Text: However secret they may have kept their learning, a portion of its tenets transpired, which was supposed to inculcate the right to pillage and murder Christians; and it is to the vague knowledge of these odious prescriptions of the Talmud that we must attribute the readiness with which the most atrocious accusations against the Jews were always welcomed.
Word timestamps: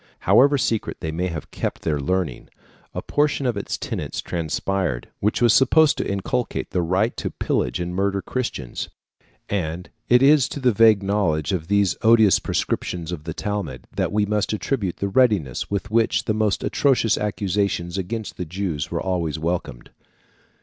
However 0.21 0.57
secret 0.57 0.97
they 0.99 1.11
may 1.11 1.27
have 1.27 1.51
kept 1.51 1.83
their 1.83 1.99
learning, 1.99 2.49
a 2.91 3.03
portion 3.03 3.45
of 3.45 3.55
its 3.55 3.77
tenets 3.77 4.19
transpired, 4.19 5.09
which 5.19 5.43
was 5.43 5.53
supposed 5.53 5.95
to 5.99 6.11
inculcate 6.11 6.71
the 6.71 6.81
right 6.81 7.15
to 7.17 7.29
pillage 7.29 7.79
and 7.79 7.93
murder 7.93 8.19
Christians; 8.19 8.89
and 9.47 9.91
it 10.09 10.23
is 10.23 10.49
to 10.49 10.59
the 10.59 10.71
vague 10.71 11.03
knowledge 11.03 11.51
of 11.51 11.67
these 11.67 11.95
odious 12.01 12.39
prescriptions 12.39 13.11
of 13.11 13.25
the 13.25 13.33
Talmud 13.35 13.85
that 13.95 14.11
we 14.11 14.25
must 14.25 14.53
attribute 14.53 14.97
the 14.97 15.07
readiness 15.07 15.69
with 15.69 15.91
which 15.91 16.25
the 16.25 16.33
most 16.33 16.63
atrocious 16.63 17.15
accusations 17.15 17.95
against 17.99 18.37
the 18.37 18.45
Jews 18.45 18.89
were 18.89 18.99
always 19.03 19.37
welcomed. 19.37 19.91